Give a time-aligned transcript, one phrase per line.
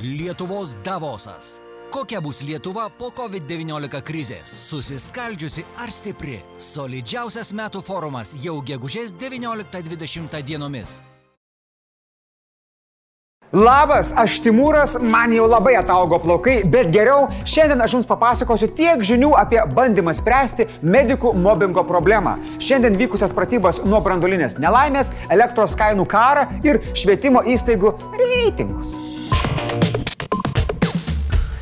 [0.00, 1.60] Lietuvos Davosas.
[1.90, 4.50] Kokia bus Lietuva po COVID-19 krizės?
[4.66, 6.40] Susiskaldžiusi ar stipri?
[6.58, 10.98] Solidžiausias metų forumas jau gegužės 19-20 dienomis.
[13.54, 18.98] Labas, aš Timūras, man jau labai ataugo plaukai, bet geriau, šiandien aš jums papasakosiu tiek
[19.06, 22.34] žinių apie bandymą spręsti medikų mobbingo problemą.
[22.58, 28.96] Šiandien vykusias pratybas nuo brandolinės nelaimės, elektros kainų karą ir švietimo įstaigų reitingus.
[29.34, 29.93] Podcast.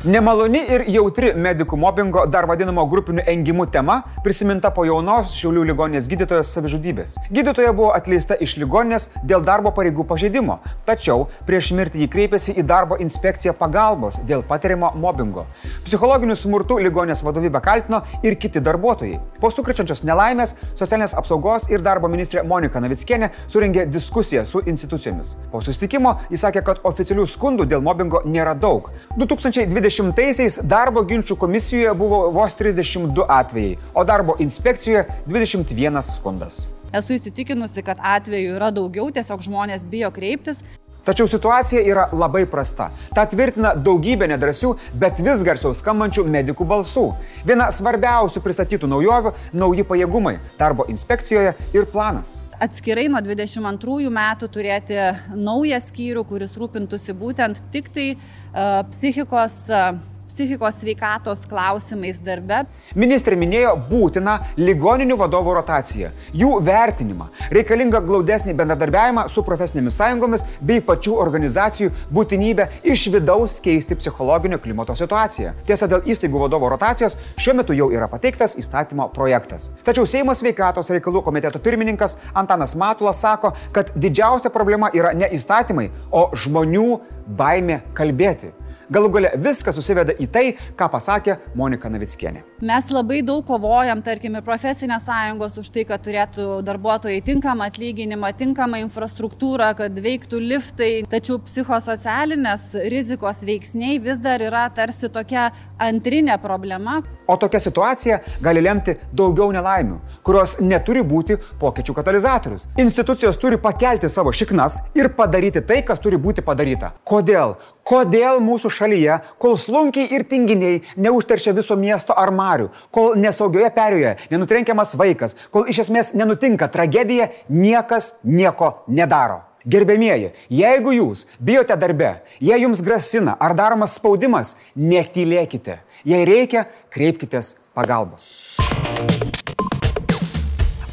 [0.03, 6.09] Nemaloni ir jautri medikų mobbingo, dar vadinamo grupiniu engimu tema, prisiminta po jaunos Šiaulių ligoninės
[6.11, 7.13] gydytojos savižudybės.
[7.31, 12.65] Gydytoja buvo atleista iš ligoninės dėl darbo pareigų pažeidimo, tačiau prieš mirtį jį kreipėsi į
[12.67, 15.45] darbo inspekciją pagalbos dėl patiriamo mobbingo.
[15.85, 19.21] Psichologiniu smurtu ligoninės vadovybę kaltino ir kiti darbuotojai.
[19.39, 25.37] Po sukrečiančios nelaimės socialinės apsaugos ir darbo ministrė Monika Navickienė suringė diskusiją su institucijomis.
[25.55, 28.91] Po sustikimo jis sakė, kad oficialių skundų dėl mobbingo nėra daug.
[29.15, 36.67] 2020 2010-aisiais darbo ginčių komisijoje buvo vos 32 atvejai, o darbo inspekcijoje 21 skundas.
[36.93, 40.61] Esu įsitikinusi, kad atvejų yra daugiau, tiesiog žmonės bijo kreiptis.
[41.03, 42.85] Tačiau situacija yra labai prasta.
[43.11, 47.03] Ta tvirtina daugybė nedrasių, bet vis garsiau skambančių medikų balsų.
[47.43, 52.41] Viena svarbiausių pristatytų naujovių- nauji pajėgumai darbo inspekcijoje ir planas.
[52.59, 54.95] Atskirai nuo 22 metų turėti
[55.35, 59.99] naują skyrių, kuris rūpintųsi būtent tik tai uh, psichikos uh,
[60.33, 62.63] psichikos sveikatos klausimais darbe.
[62.97, 70.81] Ministrė minėjo būtiną ligoninių vadovų rotaciją, jų vertinimą, reikalingą glaudesnį bendradarbiavimą su profesinėmis sąjungomis bei
[70.81, 75.53] pačių organizacijų būtinybę iš vidaus keisti psichologinio klimato situaciją.
[75.69, 79.69] Tiesa, dėl įstaigų vadovo rotacijos šiuo metu jau yra pateiktas įstatymo projektas.
[79.85, 85.91] Tačiau Seimo sveikatos reikalų komiteto pirmininkas Antanas Matulas sako, kad didžiausia problema yra ne įstatymai,
[86.09, 86.89] o žmonių
[87.37, 88.55] baimė kalbėti.
[88.93, 90.43] Galų gale viskas susiveda į tai,
[90.77, 92.43] ką pasakė Monika Navickienė.
[92.61, 98.29] Mes labai daug kovojam, tarkim, ir profesinės sąjungos už tai, kad turėtų darbuotojai tinkamą atlyginimą,
[98.37, 105.49] tinkamą infrastruktūrą, kad veiktų liftai, tačiau psichosocialinės rizikos veiksniai vis dar yra tarsi tokia
[105.81, 106.99] antrinė problema.
[107.25, 112.65] O tokia situacija gali lemti daugiau nelaimių, kurios neturi būti pokyčių katalizatorius.
[112.79, 116.93] Institucijos turi pakelti savo šiknas ir padaryti tai, kas turi būti padaryta.
[117.07, 117.57] Kodėl?
[117.83, 124.17] Kodėl mūsų šalyje, kol slunkiai ir tinginiai neužteršia viso miesto ar marių, kol nesaugioje perėjoje
[124.31, 129.43] nenutrenkiamas vaikas, kol iš esmės nenutinka tragedija, niekas nieko nedaro.
[129.63, 135.79] Gerbėmieji, jeigu jūs bijote darbe, jei jums grasina ar daromas spaudimas, netylėkite.
[136.03, 138.59] Jei reikia, kreipkitės pagalbos.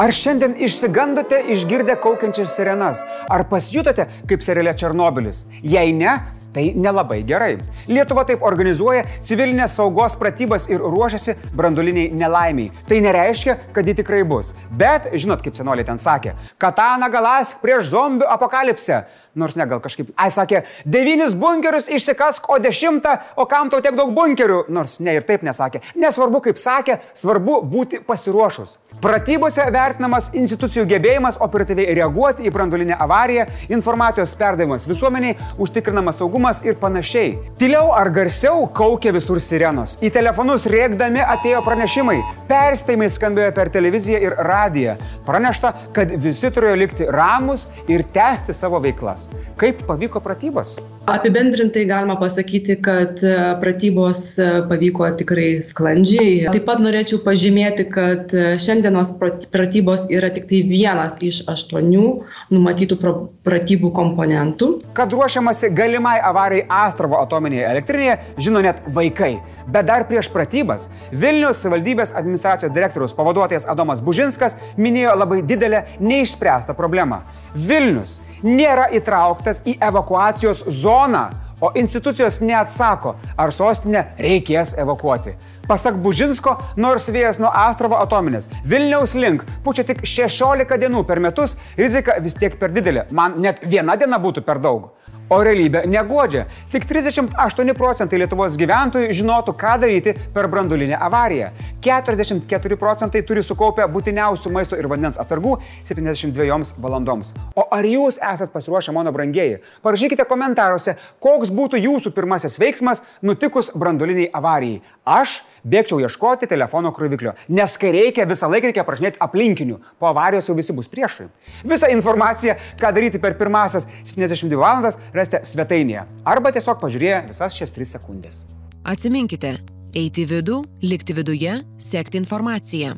[0.01, 3.03] Ar šiandien išsigandote išgirdę kaukiančias sirenas?
[3.29, 5.43] Ar pasijutote kaip seriale Černobilis?
[5.61, 6.15] Jei ne,
[6.51, 7.53] Tai nelabai gerai.
[7.87, 12.73] Lietuva taip organizuoja civilinės saugos pratybas ir ruošiasi branduliniai nelaimiai.
[12.89, 14.51] Tai nereiškia, kad ji tikrai bus.
[14.75, 19.05] Bet, žinot, kaip senoliai ten sakė, katana galas prieš zombių apokalipsę
[19.35, 20.11] nors ne gal kažkaip.
[20.19, 25.15] Ai sakė, devynis bunkerius išsikask, o dešimtą, o kam tau tiek daug bunkerių, nors ne
[25.19, 25.83] ir taip nesakė.
[26.01, 28.77] Nesvarbu, kaip sakė, svarbu būti pasiruošus.
[29.03, 36.79] Pratybose vertinamas institucijų gebėjimas operatyviai reaguoti į branduolinę avariją, informacijos perdavimas visuomeniai, užtikrinamas saugumas ir
[36.81, 37.37] panašiai.
[37.61, 39.97] Tyliau ar garsiau kaukė visur sirenos.
[40.03, 42.19] Į telefonus rėkdami atėjo pranešimai.
[42.51, 44.99] Perspėjimai skambėjo per televiziją ir radiją.
[45.27, 49.57] Pranešta, kad visi turėjo likti ramus ir tęsti savo veiklas planas.
[49.57, 50.79] Kaip pavyko pratybos?
[51.07, 56.49] Apibendrintai galima pasakyti, kad e, pratybos e, pavyko tikrai sklandžiai.
[56.53, 59.17] Taip pat norėčiau pažymėti, kad e, šiandienos
[59.51, 62.07] pratybos yra tik tai vienas iš aštuonių
[62.55, 63.01] numatytų
[63.45, 64.71] pratybų komponentų.
[64.95, 69.41] Kad ruošiamasi galimai avarijai Astrovo atominėje elektrinėje, žino net vaikai.
[69.71, 76.75] Bet dar prieš pratybas Vilnius valdybės administracijos direktoriaus pavaduotojas Adomas Bužinskas minėjo labai didelę neišspręstą
[76.79, 77.23] problemą.
[77.55, 81.29] Vilnius nėra įtrauktas į evakuacijos zoną,
[81.61, 85.35] o institucijos neatsako, ar sostinę reikės evakuoti.
[85.71, 91.55] Pasak Bužinsko, nors vėjas nuo Astrovo atominės Vilniaus link pučia tik 16 dienų per metus,
[91.79, 93.05] rizika vis tiek per didelė.
[93.15, 94.89] Man net viena diena būtų per daug.
[95.31, 96.49] O realybė negodžia.
[96.73, 101.53] Tik 38 procentai Lietuvos gyventojų žinotų, ką daryti per brandulinę avariją.
[101.87, 105.55] 44 procentai turi sukaupę būtiniausių maisto ir vandens atsargų
[105.87, 107.31] 72 valandoms.
[107.55, 109.61] O ar jūs esate pasiruošę, mano brangieji?
[109.87, 114.83] Parašykite komentaruose, koks būtų jūsų pirmasis veiksmas nutikus branduliniai avarijai.
[115.07, 120.51] Aš bėgčiau ieškoti telefono kroviklio, nes kai reikia, visą laiką reikia prašinėti aplinkinių, po avarijos
[120.51, 121.29] jau visi bus priešai.
[121.65, 127.75] Visą informaciją, ką daryti per pirmasias 72 valandas, rasite svetainėje arba tiesiog pažiūrėję visas šias
[127.77, 128.43] 3 sekundės.
[128.89, 129.59] Atsiminkite,
[129.95, 132.97] eiti į vidų, likti viduje, sekti informaciją.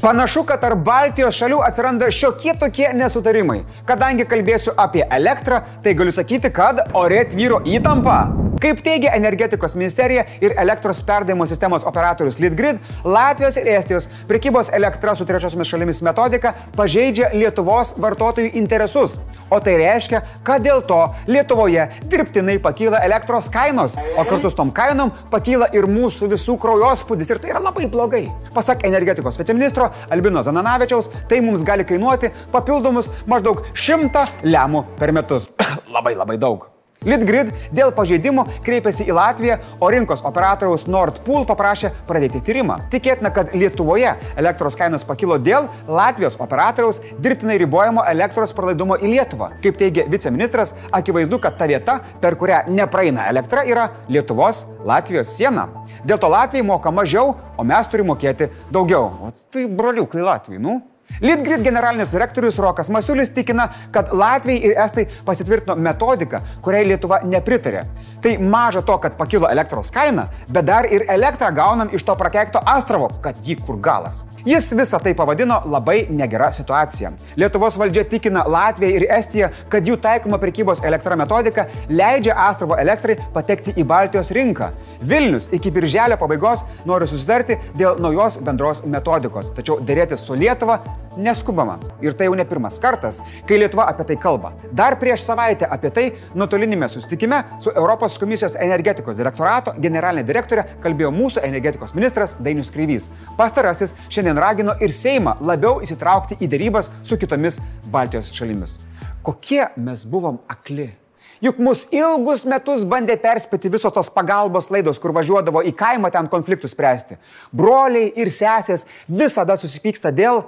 [0.00, 3.64] Panašu, kad tarp Baltijos šalių atsiranda šiokie tokie nesutarimai.
[3.86, 8.47] Kadangi kalbėsiu apie elektrą, tai galiu sakyti, kad ore tvyro įtampa.
[8.58, 15.14] Kaip teigia energetikos ministerija ir elektros perdavimo sistemos operatorius Litgrid, Latvijos ir Estijos prekybos elektra
[15.14, 19.20] su trečiosiomis šalimis metodika pažeidžia Lietuvos vartotojų interesus.
[19.50, 20.98] O tai reiškia, kad dėl to
[21.30, 27.30] Lietuvoje dirbtinai pakyla elektros kainos, o kartu su tom kainom pakyla ir mūsų visų kraujospūdis
[27.30, 28.24] ir tai yra labai blogai.
[28.56, 35.48] Pasak energetikos viceministro Albino Zananavičiaus, tai mums gali kainuoti papildomus maždaug 100 lemų per metus.
[35.94, 36.66] labai labai daug.
[37.06, 42.80] Litgrid dėl pažeidimų kreipėsi į Latviją, o rinkos operatoriaus Nordpool paprašė pradėti tyrimą.
[42.90, 49.52] Tikėtina, kad Lietuvoje elektros kainos pakilo dėl Latvijos operatoriaus dirbtinai ribojamo elektros pralaidumo į Lietuvą.
[49.62, 55.68] Kaip teigia viceministras, akivaizdu, kad ta vieta, per kurią nepraeina elektra, yra Lietuvos Latvijos siena.
[56.02, 59.12] Dėl to Latvijai moka mažiau, o mes turime mokėti daugiau.
[59.22, 60.80] O tai broliukai Latvijai, nu?
[61.20, 67.82] Litgrid generalinis direktorius Rokas Masiulis tikina, kad Latvijai ir Estai pasitvirtino metodiką, kuriai Lietuva nepritarė.
[68.22, 72.62] Tai maža to, kad pakilo elektros kaina, bet dar ir elektrą gaunam iš to prakeikto
[72.66, 74.24] Astravo, kad jį kur galas.
[74.48, 77.10] Jis visą tai pavadino labai negera situacija.
[77.36, 83.18] Lietuvos valdžia tikina Latviją ir Estiją, kad jų taikoma prekybos elektra metodika leidžia Astravo elektrai
[83.34, 84.70] patekti į Baltijos rinką.
[85.10, 90.80] Vilnius iki birželio pabaigos nori susidarti dėl naujos bendros metodikos, tačiau dėrėtis su Lietuva
[91.18, 91.78] neskubama.
[92.04, 94.52] Ir tai jau ne pirmas kartas, kai Lietuva apie tai kalba.
[94.72, 96.06] Dar prieš savaitę apie tai
[96.38, 103.10] nuotolinėme susitikime su Europos komisijos energetikos direktorato generalinė direktorė kalbėjo mūsų energetikos ministras Dainius Kryvys.
[103.38, 107.60] Pastarasis šiandien ragino ir Seimą labiau įsitraukti į dėrybas su kitomis
[107.90, 108.78] Baltijos šalimis.
[109.22, 110.92] Kokie mes buvom akli.
[111.38, 116.26] Juk mus ilgus metus bandė perspėti visos tos pagalbos laidos, kur važiuodavo į kaimą ten
[116.30, 117.18] konfliktų spręsti.
[117.54, 120.42] Broliai ir sesės visada susipyksta dėl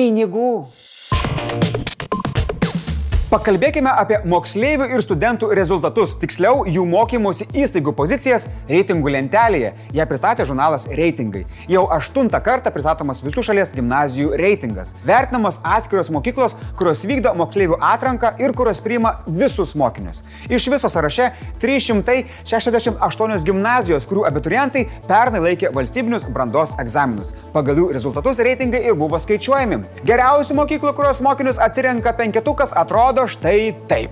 [0.00, 0.66] пинигу.
[3.30, 9.68] Pakalbėkime apie moksleivių ir studentų rezultatus, tiksliau jų mokymosi įstaigų pozicijas reitingų lentelėje.
[9.94, 11.44] Ją pristatė žurnalas Reitingai.
[11.70, 14.96] Jau aštuntą kartą pristatomas visų šalies gimnazijų reitingas.
[15.06, 20.24] Vertinamos atskiros mokyklos, kurios vykdo moksleivių atranką ir kurios priima visus mokinius.
[20.50, 21.30] Iš viso sąraše
[21.62, 27.30] 368 gimnazijos, kurių abiturientai pernai laikė valstybinius brandos egzaminus.
[27.54, 29.84] Pagal jų rezultatus reitingai ir buvo skaičiuojami.
[30.02, 34.10] Geriausių mokyklų, kurios mokinius atsirenka penketukas, atrodo atrodo štai taip.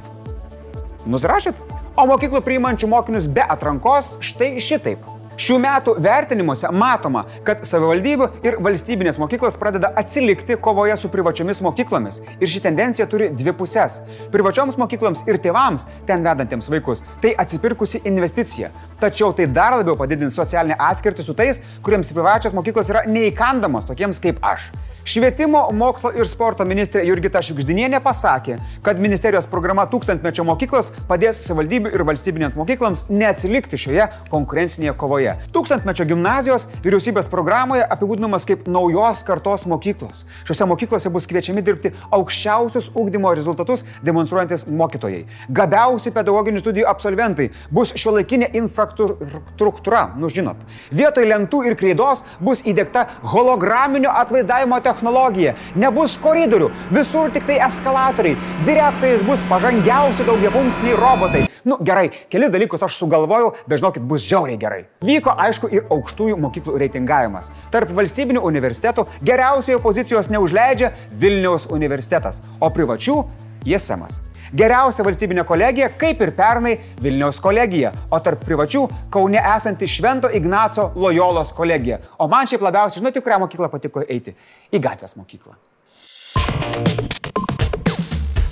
[1.09, 1.57] Nusirašyt?
[1.97, 5.01] O mokyklų priimančių mokinius be atrankos štai šitaip.
[5.39, 12.19] Šių metų vertinimuose matoma, kad savivaldybių ir valstybinės mokyklos pradeda atsilikti kovoje su privačiomis mokyklomis.
[12.43, 14.01] Ir ši tendencija turi dvi pusės.
[14.35, 18.73] Privačioms mokykloms ir tėvams, ten vedantiems vaikus, tai atsipirkusi investicija.
[18.99, 24.19] Tačiau tai dar labiau padidins socialinę atskirtį su tais, kuriems privačios mokyklos yra neįkandamos, tokiems
[24.21, 24.73] kaip aš.
[25.09, 31.95] Švietimo, mokslo ir sporto ministrė Jurgita Šiukždinienė pasakė, kad ministerijos programa tūkstantmečio mokyklos padės savivaldybių
[31.97, 35.33] ir valstybinėms mokykloms neatsilikti šioje konkurencinėje kovoje.
[35.55, 40.27] Tūkstantmečio gimnazijos vyriausybės programoje apibūdinamas kaip naujos kartos mokyklos.
[40.43, 45.23] Šiuose mokyklose bus kviečiami dirbti aukščiausius ūkdymo rezultatus demonstruojantis mokytojai.
[45.49, 50.61] Gabiausi pedagoginių studijų absolventai bus šiuolaikinė infrastruktūra, nu žinot.
[50.93, 57.61] Vietoj lentų ir kreidos bus įdėkta holograminio atvaizdavimo technologija technologija, nebus koridorių, visur tik tai
[57.67, 61.45] eskalatoriai, direktoriais bus pažangiausi daugiafunkciniai robotai.
[61.69, 64.85] Nu gerai, kelis dalykus aš sugalvojau, bet žinokit, bus žiauriai gerai.
[65.05, 67.51] Vyko aišku ir aukštųjų mokyklų reitingavimas.
[67.75, 73.21] Tarp valstybinių universitetų geriausiojo pozicijos neužleidžia Vilniaus universitetas, o privačių
[73.69, 74.23] Jesemas.
[74.57, 76.75] Geriausia valstybinė kolegija, kaip ir pernai,
[77.05, 82.01] Vilniaus kolegija, o tarp privačių Kaune esanti Švento Ignaco Lojolos kolegija.
[82.19, 84.33] O man šiaip labiausiai, žinote, kurią mokyklą patiko eiti?
[84.73, 85.59] Į gatvės mokyklą.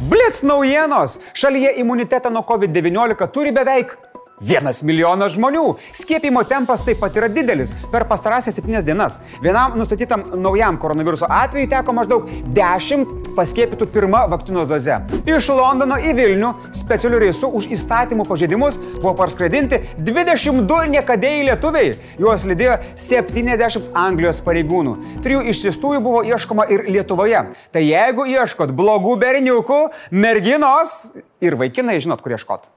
[0.06, 1.16] Blitz naujienos!
[1.34, 3.96] Šalyje imunitetą nuo COVID-19 turi beveik
[4.40, 5.62] Vienas milijonas žmonių.
[5.96, 7.70] Skiepimo tempas taip pat yra didelis.
[7.88, 12.28] Per pastarąsias septynias dienas vienam nustatytam naujam koronaviruso atveju teko maždaug
[12.58, 14.98] 10 paskiepytų pirmą vakcinos doze.
[15.24, 21.96] Iš Londono į Vilnių specialiu reisu už įstatymų pažeidimus buvo parskraidinti 22 niekadėjai lietuviai.
[22.20, 22.76] Juos lydėjo
[23.08, 24.96] 70 Anglijos pareigūnų.
[25.24, 27.46] Trijų išsiųstųjų buvo ieškoma ir Lietuvoje.
[27.72, 32.75] Tai jeigu ieškot blogų berniukų, merginos ir vaikinai, žinot, kur ieškot.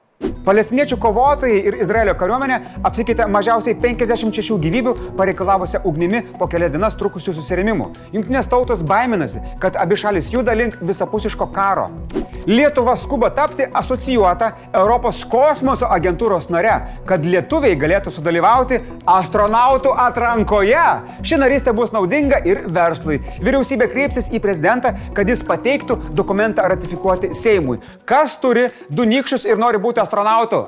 [0.49, 2.55] Palestiniečių kovotojai ir Izraelio kariuomenė
[2.87, 7.91] apsikeitė mažiausiai 56 gyvybių pareikalavusią ugnimi po kelias dienas trukusių susirėmimų.
[8.15, 11.91] Junktinės tautos baiminasi, kad abi šalis juda link visapusiško karo.
[12.49, 16.73] Lietuva skuba tapti asocijuota Europos kosmoso agentūros nare,
[17.05, 20.85] kad lietuviai galėtų sudalyvauti astronautų atrankoje.
[21.29, 23.19] Ši narystė bus naudinga ir verslui.
[23.43, 27.77] Vyriausybė kreipsis į prezidentą, kad jis pateiktų dokumentą ratifikuoti Seimui.
[28.09, 30.65] Kas turi du nikščius ir nori būti astronautu?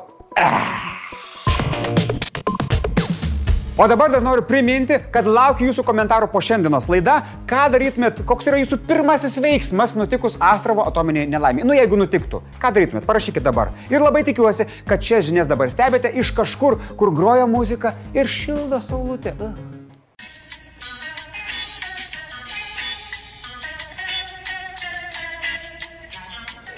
[3.78, 7.16] O dabar dar noriu priminti, kad laukiu jūsų komentarų po šiandienos laida.
[7.50, 11.66] Ką darytumėt, koks yra jūsų pirmasis veiksmas nutikus Astrovo atominiai nelaimė?
[11.66, 13.72] Nu, jeigu nutiktų, ką darytumėt, parašykit dabar.
[13.90, 18.84] Ir labai tikiuosi, kad šias žinias dabar stebite iš kažkur, kur groja muzika ir šildo
[18.86, 19.34] saulutė.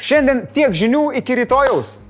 [0.03, 2.02] Šiandien tiek žinių iki rytojaus.